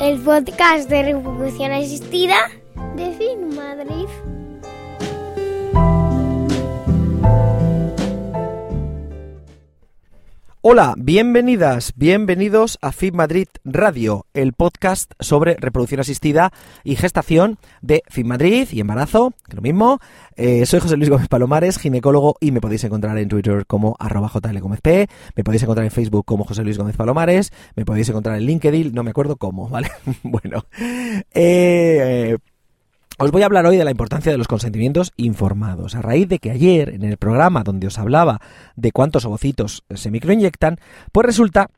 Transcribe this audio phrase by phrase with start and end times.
[0.00, 2.36] El podcast de reproducción asistida
[2.94, 4.06] de Fit Madrid.
[10.66, 18.02] Hola, bienvenidas, bienvenidos a FIB Madrid Radio, el podcast sobre reproducción asistida y gestación de
[18.08, 19.98] FIB Madrid y embarazo, que lo mismo.
[20.36, 24.30] Eh, soy José Luis Gómez Palomares, ginecólogo, y me podéis encontrar en Twitter como arroba
[24.30, 24.86] jlgómezp,
[25.36, 28.94] me podéis encontrar en Facebook como José Luis Gómez Palomares, me podéis encontrar en LinkedIn,
[28.94, 29.90] no me acuerdo cómo, ¿vale?
[30.22, 30.64] bueno,
[31.34, 32.38] eh,
[33.18, 35.94] os voy a hablar hoy de la importancia de los consentimientos informados.
[35.94, 38.40] A raíz de que ayer, en el programa donde os hablaba
[38.76, 40.78] de cuántos ovocitos se microinyectan,
[41.12, 41.70] pues resulta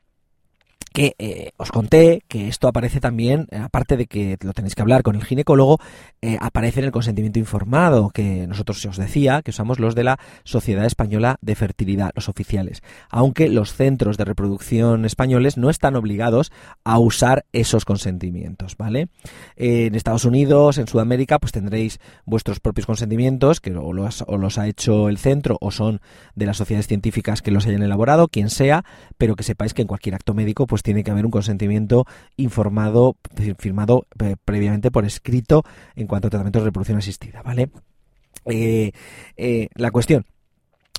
[0.97, 4.81] que eh, os conté que esto aparece también, eh, aparte de que lo tenéis que
[4.81, 5.77] hablar con el ginecólogo,
[6.23, 10.19] eh, aparece en el consentimiento informado, que nosotros os decía que usamos los de la
[10.43, 12.81] Sociedad Española de Fertilidad, los oficiales,
[13.11, 16.51] aunque los centros de reproducción españoles no están obligados
[16.83, 19.09] a usar esos consentimientos, ¿vale?
[19.55, 24.57] en Estados Unidos, en Sudamérica, pues tendréis vuestros propios consentimientos, que o los, o los
[24.57, 26.01] ha hecho el centro o son
[26.33, 28.83] de las sociedades científicas que los hayan elaborado, quien sea,
[29.19, 32.05] pero que sepáis que en cualquier acto médico, pues tiene que haber un consentimiento
[32.37, 33.17] informado,
[33.59, 35.65] firmado eh, previamente por escrito
[35.97, 37.69] en cuanto a tratamientos de reproducción asistida, ¿vale?
[38.45, 38.93] Eh,
[39.35, 40.25] eh, la cuestión,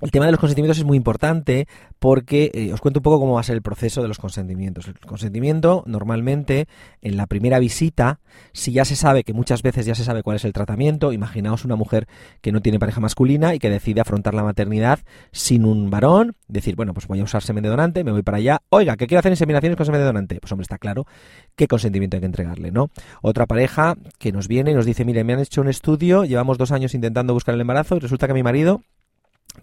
[0.00, 1.66] el tema de los consentimientos es muy importante
[1.98, 4.86] porque eh, os cuento un poco cómo va a ser el proceso de los consentimientos.
[4.86, 6.68] El consentimiento, normalmente,
[7.02, 8.20] en la primera visita,
[8.52, 11.64] si ya se sabe que muchas veces ya se sabe cuál es el tratamiento, imaginaos
[11.64, 12.06] una mujer
[12.40, 15.00] que no tiene pareja masculina y que decide afrontar la maternidad
[15.32, 18.36] sin un varón, decir, bueno, pues voy a usar semen de donante, me voy para
[18.36, 20.38] allá, oiga, que quiero hacer inseminaciones con semen de donante.
[20.40, 21.06] Pues hombre, está claro
[21.56, 22.90] qué consentimiento hay que entregarle, ¿no?
[23.20, 26.56] Otra pareja que nos viene y nos dice, mire, me han hecho un estudio, llevamos
[26.56, 28.82] dos años intentando buscar el embarazo y resulta que mi marido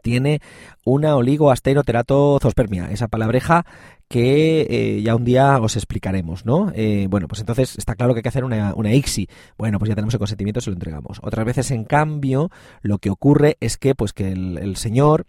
[0.02, 0.42] tiene
[0.84, 3.66] una oligoasteroteratozospermia, esa palabreja
[4.08, 6.72] que eh, ya un día os explicaremos, ¿no?
[6.76, 9.28] Eh, bueno, pues entonces está claro que hay que hacer una, una ICSI.
[9.58, 11.20] Bueno, pues ya tenemos el consentimiento, se lo entregamos.
[11.24, 12.52] Otras veces, en cambio,
[12.82, 15.26] lo que ocurre es que, pues que el, señor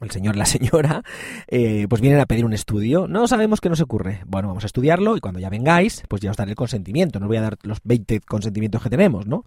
[0.00, 1.02] el señor, la señora,
[1.48, 3.08] eh, pues vienen a pedir un estudio.
[3.08, 4.22] No sabemos qué nos ocurre.
[4.26, 7.18] Bueno, vamos a estudiarlo y cuando ya vengáis, pues ya os daré el consentimiento.
[7.18, 9.44] No os voy a dar los 20 consentimientos que tenemos, ¿no?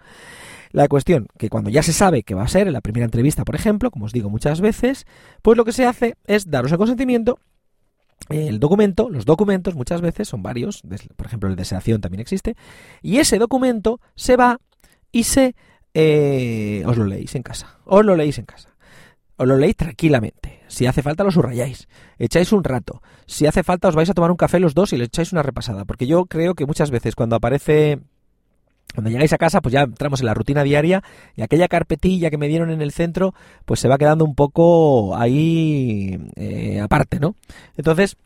[0.71, 3.43] La cuestión, que cuando ya se sabe que va a ser en la primera entrevista,
[3.43, 5.05] por ejemplo, como os digo muchas veces,
[5.41, 7.39] pues lo que se hace es daros el consentimiento
[8.27, 10.83] el documento, los documentos muchas veces son varios,
[11.15, 12.55] por ejemplo el de sedación también existe,
[13.01, 14.59] y ese documento se va
[15.11, 15.55] y se...
[15.95, 18.68] Eh, os lo leéis en casa, os lo leéis en casa,
[19.39, 23.87] os lo leéis tranquilamente, si hace falta lo subrayáis, echáis un rato, si hace falta
[23.87, 26.25] os vais a tomar un café los dos y le echáis una repasada, porque yo
[26.25, 27.99] creo que muchas veces cuando aparece
[28.93, 31.03] cuando llegáis a casa, pues ya entramos en la rutina diaria
[31.35, 33.33] y aquella carpetilla que me dieron en el centro,
[33.65, 37.35] pues se va quedando un poco ahí eh, aparte, ¿no?
[37.77, 38.17] Entonces,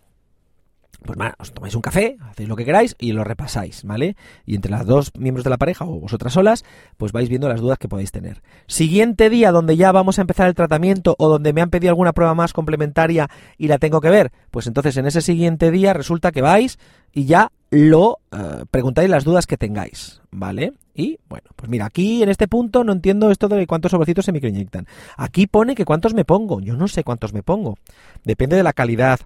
[1.06, 4.16] pues bueno, os tomáis un café, hacéis lo que queráis y lo repasáis, ¿vale?
[4.46, 6.64] Y entre las dos miembros de la pareja o vosotras solas,
[6.98, 8.42] pues vais viendo las dudas que podéis tener.
[8.68, 12.14] Siguiente día donde ya vamos a empezar el tratamiento o donde me han pedido alguna
[12.14, 16.32] prueba más complementaria y la tengo que ver, pues entonces en ese siguiente día resulta
[16.32, 16.80] que vais
[17.12, 20.74] y ya lo eh, preguntáis las dudas que tengáis, ¿vale?
[20.96, 24.32] Y bueno, pues mira, aquí en este punto no entiendo esto de cuántos sobrecitos se
[24.32, 24.88] microinyectan.
[25.18, 26.62] Aquí pone que cuántos me pongo.
[26.62, 27.78] Yo no sé cuántos me pongo.
[28.24, 29.20] Depende de la calidad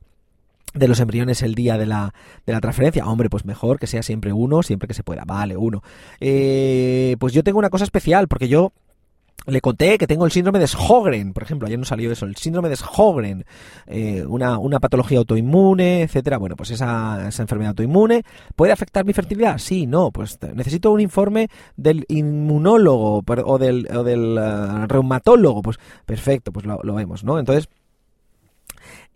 [0.74, 2.14] de los embriones el día de la,
[2.46, 3.06] de la transferencia.
[3.06, 5.24] Hombre, pues mejor que sea siempre uno, siempre que se pueda.
[5.26, 5.84] Vale, uno.
[6.20, 8.74] Eh, pues yo tengo una cosa especial, porque yo
[9.46, 12.36] le conté que tengo el síndrome de Sjögren, por ejemplo, ayer no salió eso, el
[12.36, 13.46] síndrome de Sjögren,
[13.86, 16.38] eh, una, una, patología autoinmune, etcétera.
[16.38, 18.24] Bueno, pues esa, esa, enfermedad autoinmune
[18.56, 19.58] puede afectar mi fertilidad.
[19.58, 21.48] Sí, no, pues necesito un informe
[21.78, 25.62] del inmunólogo o del, o del uh, reumatólogo.
[25.62, 27.40] Pues perfecto, pues lo, lo vemos, ¿no?
[27.40, 27.70] Entonces,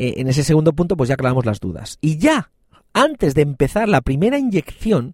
[0.02, 2.00] eh, en ese segundo punto, pues ya aclaramos las dudas.
[2.02, 2.50] Y ya,
[2.92, 5.14] antes de empezar la primera inyección,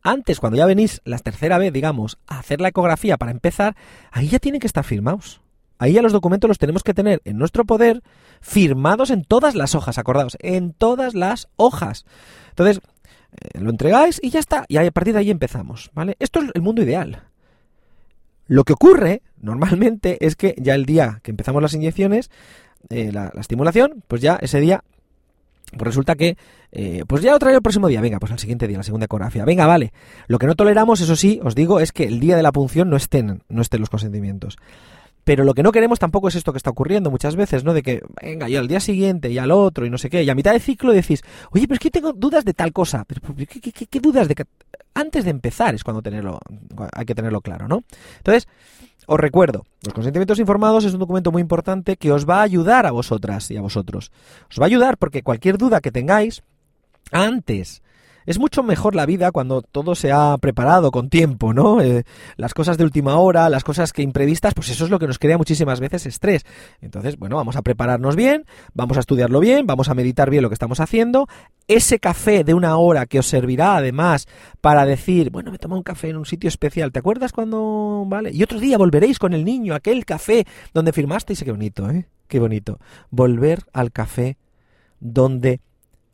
[0.00, 3.74] antes, cuando ya venís la tercera vez, digamos, a hacer la ecografía para empezar,
[4.12, 5.40] ahí ya tienen que estar firmados.
[5.76, 8.04] Ahí ya los documentos los tenemos que tener en nuestro poder,
[8.40, 12.04] firmados en todas las hojas, acordados, en todas las hojas.
[12.50, 12.80] Entonces,
[13.32, 14.66] eh, lo entregáis y ya está.
[14.68, 16.14] Y a partir de ahí empezamos, ¿vale?
[16.20, 17.24] Esto es el mundo ideal.
[18.46, 22.30] Lo que ocurre normalmente es que ya el día que empezamos las inyecciones,
[22.90, 24.82] eh, la, la estimulación, pues ya ese día
[25.70, 26.36] pues resulta que,
[26.72, 29.04] eh, pues ya otra vez el próximo día, venga, pues al siguiente día, la segunda
[29.04, 29.92] ecografía, venga, vale.
[30.26, 32.88] Lo que no toleramos, eso sí, os digo, es que el día de la punción
[32.88, 34.56] no estén, no estén los consentimientos.
[35.24, 37.74] Pero lo que no queremos tampoco es esto que está ocurriendo muchas veces, ¿no?
[37.74, 40.30] De que, venga, yo al día siguiente y al otro y no sé qué, y
[40.30, 43.04] a mitad de ciclo decís, oye, pero es que tengo dudas de tal cosa.
[43.10, 44.46] ¿qué, dudas de.
[44.94, 46.40] Antes de empezar es cuando tenerlo,
[46.94, 47.84] hay que tenerlo claro, ¿no?
[48.16, 48.48] Entonces,
[49.10, 52.84] os recuerdo, los consentimientos informados es un documento muy importante que os va a ayudar
[52.84, 54.12] a vosotras y a vosotros.
[54.50, 56.42] Os va a ayudar porque cualquier duda que tengáis
[57.10, 57.82] antes
[58.28, 61.80] es mucho mejor la vida cuando todo se ha preparado con tiempo, ¿no?
[61.80, 62.04] Eh,
[62.36, 65.18] las cosas de última hora, las cosas que imprevistas, pues eso es lo que nos
[65.18, 66.44] crea muchísimas veces estrés.
[66.82, 68.44] Entonces, bueno, vamos a prepararnos bien,
[68.74, 71.26] vamos a estudiarlo bien, vamos a meditar bien lo que estamos haciendo.
[71.68, 74.28] Ese café de una hora que os servirá además
[74.60, 78.30] para decir, bueno, me tomo un café en un sitio especial, ¿te acuerdas cuando, vale?
[78.30, 82.06] Y otro día volveréis con el niño, aquel café donde firmasteis, qué bonito, ¿eh?
[82.26, 82.78] Qué bonito.
[83.08, 84.36] Volver al café
[85.00, 85.62] donde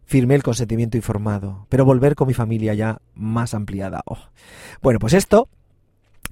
[0.06, 4.02] firmé el consentimiento informado, pero volver con mi familia ya más ampliada.
[4.06, 4.18] Oh.
[4.82, 5.48] Bueno, pues esto,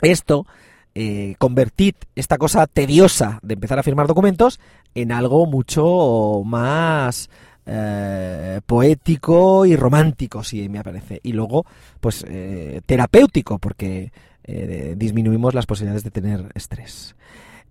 [0.01, 0.47] esto,
[0.95, 4.61] eh, convertid esta cosa tediosa de empezar a firmar documentos
[4.95, 7.31] en algo mucho más
[7.65, 11.21] eh, poético y romántico, si me parece.
[11.23, 11.65] Y luego,
[12.01, 14.13] pues, eh, terapéutico, porque
[14.45, 17.15] eh, disminuimos las posibilidades de tener estrés.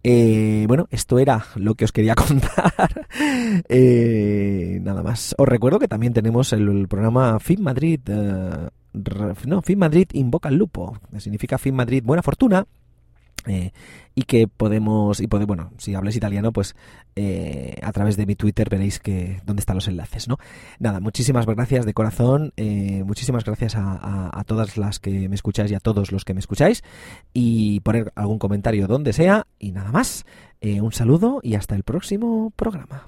[0.04, 3.08] Eh, bueno, esto era lo que os quería contar.
[3.70, 5.36] eh, nada más.
[5.38, 8.00] Os recuerdo que también tenemos el, programa Fin Madrid.
[8.08, 8.70] eh,
[9.46, 10.98] no, Fin Madrid invoca al lupo.
[11.18, 12.66] Significa Fin Madrid buena fortuna.
[13.48, 13.72] Eh,
[14.16, 16.76] y que podemos, y pode, bueno, si habláis italiano, pues
[17.16, 20.38] eh, a través de mi Twitter veréis que dónde están los enlaces, ¿no?
[20.80, 25.72] Nada, muchísimas gracias de corazón, eh, muchísimas gracias a, a, todas las que me escucháis
[25.72, 26.84] y a todos los que me escucháis,
[27.34, 30.26] y poner algún comentario donde sea, y nada más.
[30.64, 33.08] Un saludo y hasta el próximo programa.